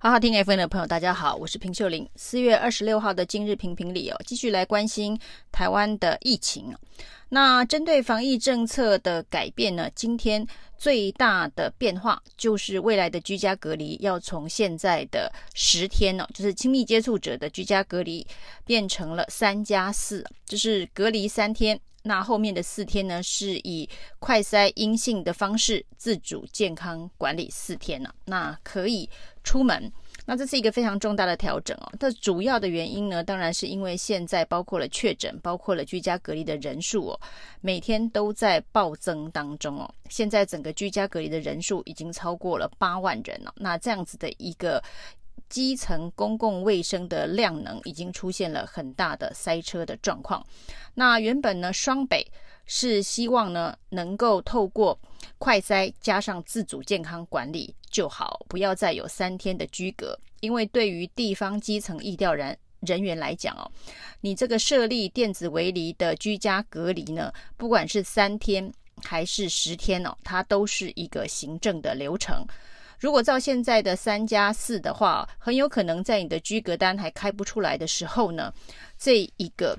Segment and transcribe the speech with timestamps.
[0.00, 2.08] 好好听 FM 的朋友，大家好，我是平秀玲。
[2.14, 5.18] 四月二十六号的今日评评理哦，继续来关心
[5.50, 6.72] 台湾的疫情。
[7.30, 10.46] 那针对防疫政策的改变呢，今天
[10.76, 18.24] 最大的变化就是未来的居家隔离要从现在的十天呢，就是亲密接触者的居家隔离
[18.64, 21.78] 变成了三加四，就是隔离三天。
[22.08, 23.86] 那后面的四天呢，是以
[24.18, 29.06] 快筛阴性的方式自主健康管理四天了，那可以
[29.44, 29.92] 出门。
[30.24, 31.92] 那这是一个非常重大的调整哦。
[32.00, 37.20] 这主要的原因呢，当然是因为现在包括了确诊，包括了居家隔离的人数哦，
[37.60, 39.94] 每天都在暴增当中哦。
[40.08, 43.52] 现在整个居家隔离的人数已经超过了八万人了。
[43.56, 44.82] 那这样子的一个。
[45.48, 50.44] 基层公共卫生的量能已经出现了很大的塞车的状况。
[50.94, 52.26] 那原本呢，双北
[52.66, 54.98] 是希望呢能够透过
[55.38, 60.18] 快筛加上自主健康管理就好，不要再有三天的居隔。
[60.40, 63.68] 因为对于地方基层疫调人人员来讲哦，
[64.20, 72.46] 你这个设立电子围篱的居家隔离呢，不管是三天还是十天哦，它都是一个行政的流程。
[72.98, 78.52] 如果照现在的三加四的话，很有可能在你的居隔单还开不出来的时候呢，
[78.98, 79.78] 这一个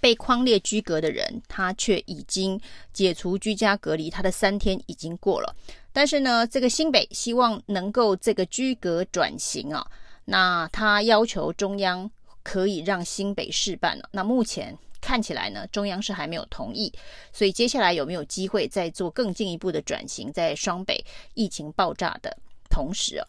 [0.00, 2.60] 被框列居隔的人，他却已经
[2.92, 5.54] 解除居家隔离，他的三天已经过了。
[5.92, 9.86] 但是呢，这个新北希望能够这个居隔转型啊，
[10.24, 12.10] 那他要求中央
[12.42, 14.08] 可以让新北试办了。
[14.12, 14.76] 那目前。
[15.00, 16.92] 看起来呢，中央是还没有同意，
[17.32, 20.32] 所以接下来有没有机会再做更进一步的转型？
[20.32, 22.36] 在双北疫情爆炸的
[22.68, 23.26] 同时哦，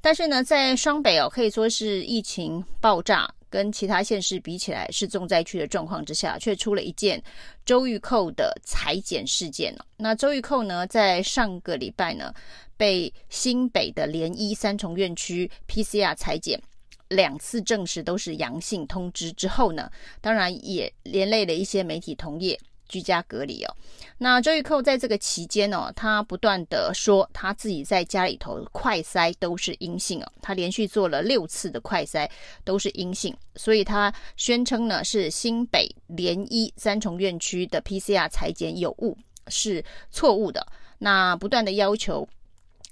[0.00, 7.22] 但是呢，在双北哦，可以说是疫情爆炸，跟其他县市比起来是重灾区的状况之下，却出了一件
[7.64, 9.84] 周玉蔻的裁剪事件哦。
[9.96, 12.32] 那周玉蔻呢，在上个礼拜呢，
[12.76, 16.60] 被新北的联医三重院区 PCR 裁剪。
[17.08, 19.90] 两次证实都是阳性通知之后呢，
[20.20, 22.58] 当然也连累了一些媒体同业
[22.88, 23.76] 居家隔离哦。
[24.18, 32.28] 那周玉蔻在这个期间哦，他不断的说他自己在家里头快筛都是阴性哦，他连续做了六次的快筛
[32.64, 39.16] 都是阴性，所以他宣称呢是新北联医三重院区的 PCR 裁剪有误，
[39.48, 40.66] 是错误的。
[40.98, 42.26] 那不断的要求。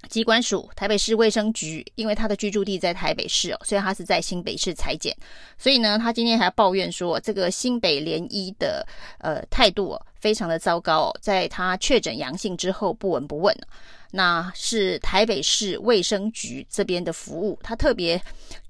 [0.08, 5.16] 机关署、台北市卫生局，因为他的居住地在台北市哦，所以他是在新北市裁剪，
[5.58, 8.86] 所以呢，他今天还抱怨说，这个新北联医的
[9.18, 13.54] 呃态度，非常的糟糕哦，在他确诊阳性之后不闻不问。
[14.16, 18.20] 那是台北市卫生局这边的服务，他特别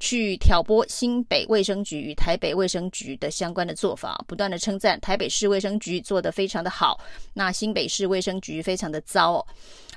[0.01, 6.99] 去挑拨新北卫生局与台北卫生局的相关的做法，不断的称赞台北市卫生局做得非常的好，
[7.35, 9.47] 那新北市卫生局非常的糟哦。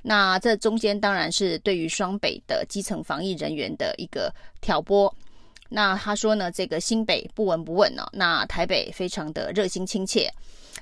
[0.02, 5.14] 那这中间当然是对于双北的基层防疫人员的一个挑拨。
[5.70, 10.32] 那他说呢，这个新北不闻不问呢，那台北非常的热心亲切。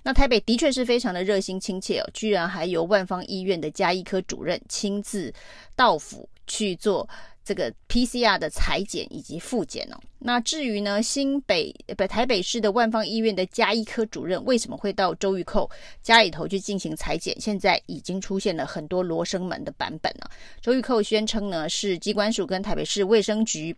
[0.03, 5.33] 那台北的确是非常的热心亲切哦，居然还由万方医院的加医科主任亲自
[5.75, 7.07] 到府去做
[7.45, 9.97] 这个 PCR 的裁剪以及复检哦。
[10.17, 15.69] 那至于呢，新北不台北市的万方医院的加医科主任为什么会到周玉蔻
[16.01, 17.39] 家里头去进行裁剪？
[17.39, 20.29] 现在已经出现了很多罗生门的版本了。
[20.59, 23.75] 周玉蔻宣称呢，是机关署跟台北市卫生局。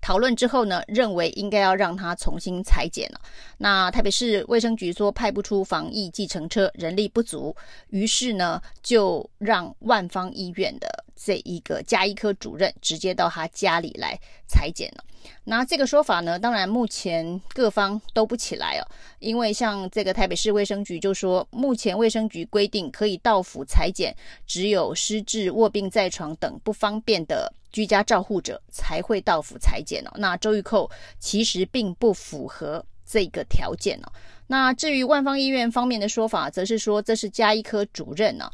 [0.00, 3.20] 讨论之后呢，认为应该要让他重新裁剪了。
[3.58, 7.54] 那台北市卫生局说派不出防疫计程车，人力不足，
[7.90, 15.04] 于是呢就让万芳医院的这一个家医科主任直接到他家里来裁剪了。
[15.44, 18.82] 那这个说法呢，当然目前各方都不起来哦，
[19.20, 24.12] 因为像这个台北市卫生局就说，目前卫生局规定可以到府裁剪，
[24.46, 27.52] 只有失智、卧病在床等不方便的。
[27.72, 30.10] 居家照护者才会到府裁剪哦。
[30.16, 34.12] 那周玉蔻其实并不符合这个条件哦。
[34.46, 38.50] 那至于万方医院方面的说法，则是说这是家医科主任呢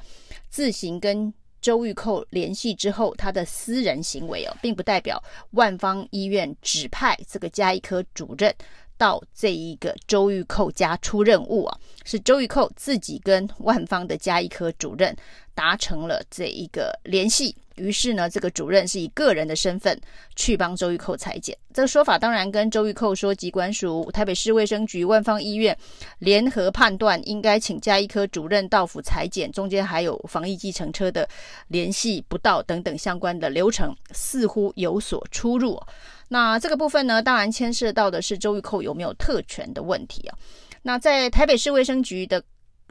[0.49, 5.21] 自行跟周玉蔻联系之后他的私人行为哦，并不代表
[5.51, 8.55] 万方医院指派这个家医科主任
[8.97, 15.17] 到这一个周玉蔻家出任务啊，是周玉蔻自己跟万方的家医科主任
[15.55, 17.57] 达成了这一个联系。
[17.79, 19.99] 于是呢，这个主任是以个人的身份
[20.37, 21.57] 去帮周玉蔻裁剪。
[21.73, 25.77] 这个说法当然跟周玉蔻说，疾管署、台北市卫生局、万芳医院
[26.19, 31.29] 联合判断应该请假医科主任到府裁剪，中间还有防疫计程车的
[31.69, 35.81] 联系不到等等相关的流程，似乎有所出入。
[36.29, 40.37] 那这个部分呢，当然牵涉到的是周玉蔻有没有特权的问题啊。
[40.83, 42.43] 那在台北市卫生局的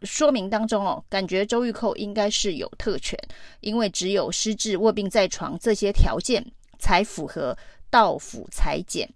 [0.03, 3.17] 说明当中哦，感觉周玉蔻应该是有特权，
[3.61, 6.45] 因为只有失智、卧病在床这些条件
[6.77, 7.57] 才符合
[7.89, 9.09] 到府裁剪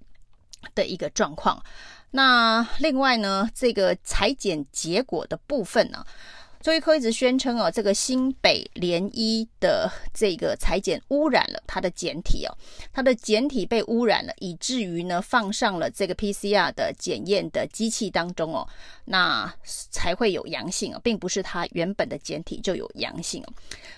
[0.73, 1.63] 的一个状况。
[2.11, 6.05] 那另外呢，这个裁剪结果的部分呢？
[6.61, 12.55] 周玉科一直宣称哦，这个新北联医的这个裁剪污染了它的检体哦，
[12.93, 18.67] 它的检体被污染了，以至于呢放上了这个 PCR 的检验的机器当中哦，
[19.05, 23.53] 那才会有阳性哦，并不是它原本的检体就有阳性哦。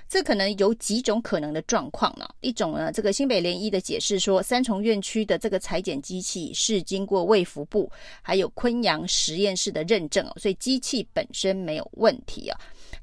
[0.08, 2.30] 这可能有几种可能的状况呢？
[2.40, 12.53] 一种呢，这个新北联医的解释说，三重院区的这个裁剪机器是经过卫福部还有昆阳实验室的认证哦，所以机器本身没有问题啊。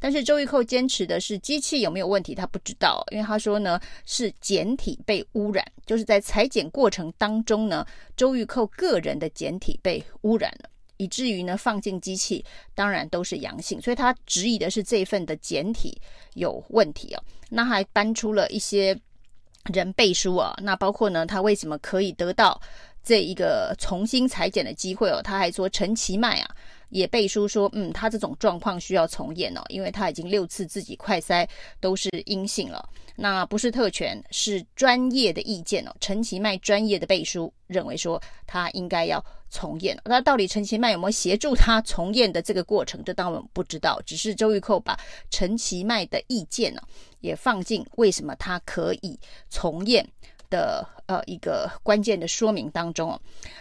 [0.01, 7.87] 但是周玉蔻坚持的是机器有没有问题，他不知道，因为他说呢是简体被污染，就是在裁剪过程当中呢，
[8.17, 12.43] 周玉蔻个人的简体被污染了，以至于呢放进机器
[12.75, 16.01] 当然都是阳性，所以他质疑的是这份的简体
[16.33, 17.23] 有问题哦。
[17.51, 18.99] 那还搬出了一些
[19.73, 22.59] 人背书啊，那包括呢他为什么可以得到
[23.05, 25.21] 这一个重新裁剪的机会哦？
[25.23, 26.57] 他还说陈其迈啊。
[26.91, 31.49] 也背书说，嗯，他这种状况需要重验哦，因为他已经六次自己快筛
[31.81, 32.89] 都是阴性了。
[33.17, 35.95] 那不是特权，是专业的意见哦。
[36.01, 39.99] 陈其迈专业的背书认为说，他应该要重验。
[40.05, 44.01] 那到底陈其迈有没有协助他重验的这个过程，这当然不知道。
[44.07, 44.99] 只是周玉蔻把
[45.31, 46.81] 陈其迈的意见呢，
[47.21, 49.19] 也放进为什么他可以
[49.51, 50.09] 重验
[50.51, 53.21] 的呃一个关键的说明当中哦，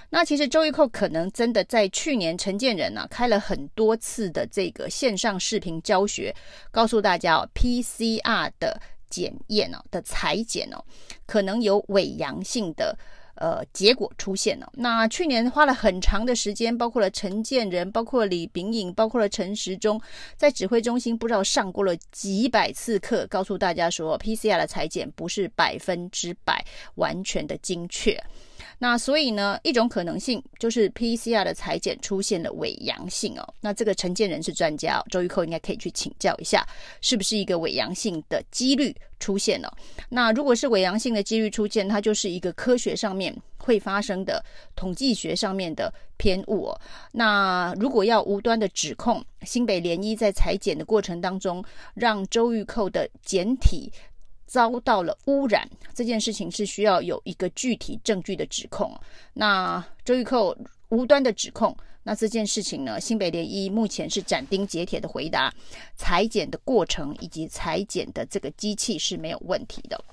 [0.10, 6.36] 那其实周玉蔻可能真的在去年陈建仁呢、开了很多次的这个线上视频教学，
[6.72, 10.84] 告诉大家哦，PCR 的检验哦的裁剪哦，
[11.26, 12.98] 可能有伪阳性的。
[13.40, 14.70] 呃，结果出现了。
[14.76, 20.00] 那去年花了很长的时间，包括了陈建仁，包括李炳颖，包括了陈时中，
[20.36, 26.64] 在指挥中心不知道上过了几百次课，告诉大家说，PCR 的裁剪不是百分之百
[26.96, 28.22] 完全的精确。
[28.82, 33.54] 那所以呢，一种可能性就是 PCR 的裁剪出现了伪阳性哦。
[33.60, 36.66] 那这个陈建仁是专家哦，周玉蔻应该可以去请教一下，
[37.02, 39.72] 是不是一个伪阳性的几率出现了？
[40.08, 44.44] 那如果是伪阳性的几率出现，它就是一个科学上面会发生的
[44.78, 46.82] 统计学上面的偏误哦。
[47.12, 51.62] 那如果要无端的指控新北联医在裁剪的过程当中，
[51.96, 53.92] 让周玉蔻的检体。
[54.50, 58.92] 遭到了污染，这件事情是需要有一个具体证据的指控。
[59.32, 60.58] 那周玉蔻
[60.90, 65.54] 无端的指控，那这件事情呢，新北联医目前是斩钉截铁的回答，
[65.96, 70.04] 裁剪的过程以及裁剪的这个机器是没有问题的。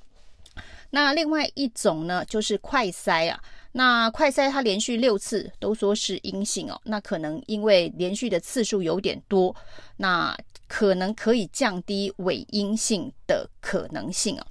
[0.90, 3.42] 那另外一种呢，就是快筛啊。
[3.72, 9.54] 那快筛它连续六次都说是阴性哦，那可能因为连续的次数有点多，
[9.98, 10.34] 那
[10.68, 14.46] 可能可以降低伪阴性的可能性哦。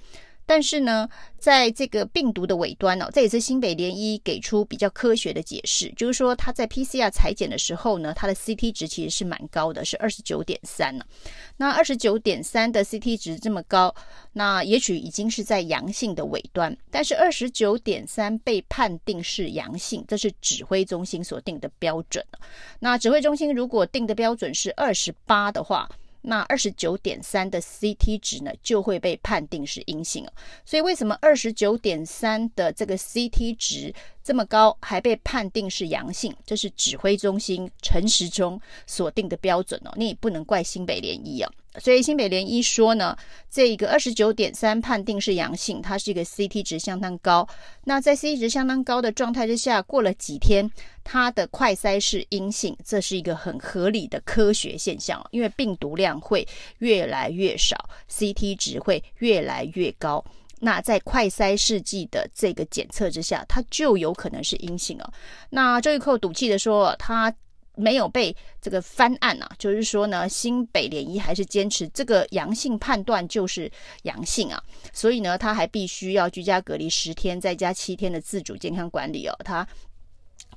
[0.48, 1.08] 但是呢，
[1.40, 11.04] 在这个病毒的尾端呢、哦，这也是新北联医给出比较科学的解释，就是说他在 PCR 裁检的时候呢，他的 CT 值其实是蛮高的，是二十九点三呢。
[11.56, 13.92] 那二十九点三的 CT 值这么高，
[14.34, 22.24] 那也许已经是在阳性的尾端，但是二十九点三被判定是阳性，这是指挥中心所定的标准。
[22.78, 25.90] 那指挥中心如果定的标准是二十八的话，
[26.26, 30.32] 那二十九点三的 CT 值呢，就会被判定是阴性哦。
[30.64, 36.34] 所以为什么二十九点三的这个 CT 值这么高，还被判定是阳性？
[36.44, 39.92] 这是指挥中心陈时中锁定的标准哦。
[39.96, 41.50] 你也不能怪新北联医哦。
[41.78, 43.16] 所以新北联医说呢，
[43.50, 47.46] 这个二十九点三判定是阳性，它是一个 CT 值相当高。
[47.84, 50.70] 那在 CT 值相当高的状态之下，过了几天，
[51.04, 56.46] 它的快筛是阴性，这是一个很合理的科学现象，因为病毒量会
[56.78, 57.76] 越来越少
[58.10, 60.24] ，CT 值会越来越高。
[60.58, 65.12] 那在快筛试剂的这个检测之下，它就有可能是阴性哦。
[65.50, 67.34] 那周玉蔻赌气的说，他。
[67.76, 73.70] 没有被这个翻案啊，就是说呢，新北联医还是坚持这个阳性判断就是
[74.02, 74.60] 阳性啊，
[74.92, 79.66] 所以呢，他还必须要居家隔离十天，再加七天的自主健康管理哦，他。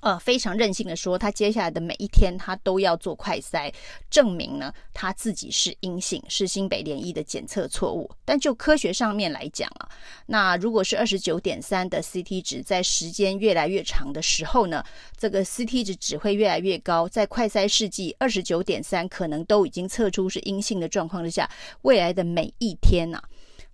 [0.02, 3.74] 呃，非常任性的说，他接下来的每一天他都要做快筛，
[4.10, 8.10] 证明呢他自己是阴性，是新北联医的检测错误。
[8.24, 9.90] 但就科学上面来讲啊，
[10.28, 14.84] 那如果是二十九点三的 CT 值，在时间越来越长的时候呢，
[15.18, 17.08] 这个 CT 值只会越来越高。
[17.08, 21.50] 在快筛试剂二十九点三可能都已经测出是阴性的状况之下，
[21.82, 23.24] 未来的每一天呐、啊，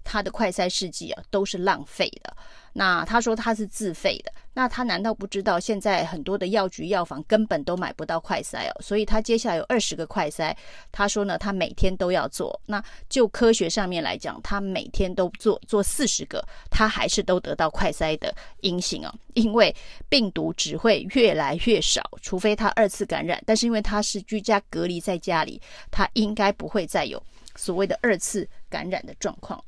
[0.06, 2.34] 他的快筛试剂啊都是浪费的。
[2.78, 8.82] 那他说他是自费的，那他难道不知道现在很多的药局药房根本都买不到快筛哦？
[8.82, 10.54] 所以他接下来有二十个快筛，
[10.92, 12.60] 他说呢，他每天都要做。
[12.66, 19.16] 那就科学上面来讲，他每天都做做四十个，他还是都得到快筛的阴性哦。
[19.36, 19.74] 因为
[20.10, 27.24] 病毒只会越来越少，除非他二次感染，但是因为他是居家隔离在家里，他应该不会再有
[27.56, 29.64] 所谓的二次感染的状况。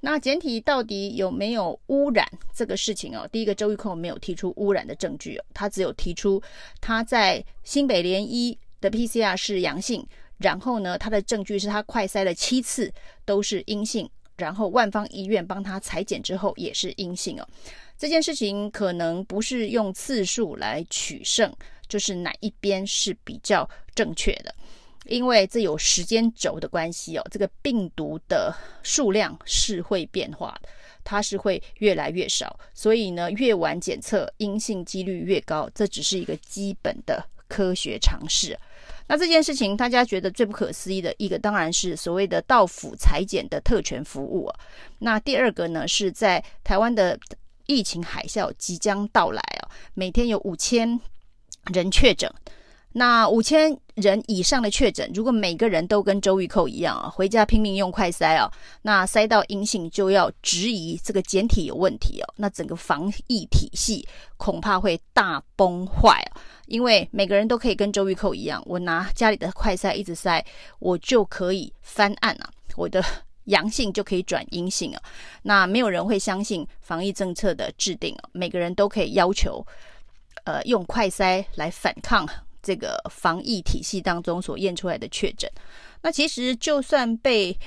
[0.00, 3.28] 那检体到底有没有污染这个事情哦？
[3.32, 6.40] 第一个周玉蔻没有提出污染的证据哦，他只有提出
[6.80, 10.06] 他在新北联医的 PCR 是阳性，
[10.38, 12.92] 然后呢，他的证据是他快筛了七次
[13.24, 17.48] 都是阴性，然后万方医院帮他裁剪之后也是阴性哦。
[17.96, 21.52] 这件事情可能不是用次数来取胜，
[21.88, 24.54] 就是哪一边是比较正确的。
[25.08, 30.68] 因为这有时间轴的关系哦，这个病毒的数量是会变化的，
[31.02, 38.56] 它是会越来越少，所以呢，越晚检测阴性几率越高，这只是一个基本的科学常识。
[39.06, 44.60] 那这件事情大家觉得最不可思议的一个，当然是所谓的到府裁剪的特权服务啊。
[44.98, 47.18] 那第二个呢，是在台湾的
[47.64, 51.00] 疫情海啸即将到来啊，每天有五千
[51.72, 52.30] 人确诊。
[52.92, 58.50] 那五千人以上的确诊，如果每个人都跟周玉蔻一样啊，回家拼命用快筛啊，
[58.82, 66.40] 那筛到阴性就要质疑这个检体有问题哦，那整个防疫体系恐怕会大崩坏啊！
[66.66, 70.42] 因为每个人都可以跟周玉蔻一样，我拿家里的快筛一直筛，
[70.78, 73.04] 我就可以翻案啊，我的
[73.44, 75.02] 阳性就可以转阴性啊，
[75.42, 79.64] 那没有人会相信防疫政策的制定啊，每个人都可以要求，
[80.44, 82.26] 呃，用快筛来反抗。
[82.68, 85.50] 这个防疫体系当中所验出来的确诊，
[86.02, 87.58] 那其实就算被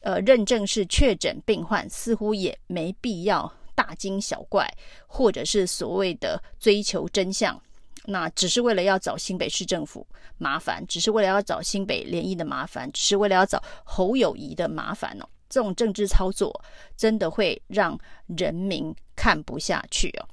[0.00, 4.68] 呃认证是确诊病患，似乎也没必要大惊小怪，
[5.06, 7.62] 或者是所谓的追求真相，
[8.06, 10.04] 那只是为了要找新北市政府
[10.38, 15.28] 麻烦，只是为了要找新北联医的麻烦，只是为了要找侯友谊的麻烦哦。
[15.48, 16.52] 这种政治操作
[16.96, 17.96] 真的会让
[18.26, 20.26] 人民看不下去哦。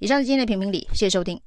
[0.00, 1.40] 以上是今天的评评理，谢谢收听。